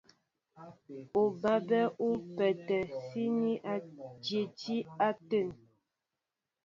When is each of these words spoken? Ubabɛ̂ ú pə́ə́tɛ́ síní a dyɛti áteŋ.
Ubabɛ̂ 1.21 1.81
ú 2.07 2.09
pə́ə́tɛ́ 2.35 2.81
síní 3.05 3.51
a 3.71 3.73
dyɛti 4.23 4.75
áteŋ. 5.07 5.47